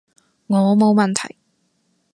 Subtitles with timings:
[0.47, 1.37] 我冇問題